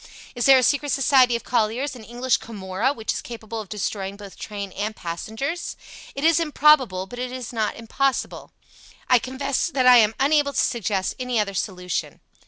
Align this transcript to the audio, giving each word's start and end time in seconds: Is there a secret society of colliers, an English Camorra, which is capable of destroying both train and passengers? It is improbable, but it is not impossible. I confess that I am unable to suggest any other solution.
Is 0.33 0.47
there 0.47 0.57
a 0.57 0.63
secret 0.63 0.91
society 0.91 1.35
of 1.35 1.43
colliers, 1.43 1.95
an 1.95 2.03
English 2.03 2.37
Camorra, 2.37 2.91
which 2.91 3.13
is 3.13 3.21
capable 3.21 3.61
of 3.61 3.69
destroying 3.69 4.17
both 4.17 4.35
train 4.35 4.71
and 4.71 4.95
passengers? 4.95 5.77
It 6.15 6.23
is 6.23 6.39
improbable, 6.39 7.05
but 7.05 7.19
it 7.19 7.31
is 7.31 7.53
not 7.53 7.75
impossible. 7.75 8.51
I 9.07 9.19
confess 9.19 9.67
that 9.67 9.85
I 9.85 9.97
am 9.97 10.15
unable 10.19 10.53
to 10.53 10.59
suggest 10.59 11.13
any 11.19 11.39
other 11.39 11.53
solution. 11.53 12.19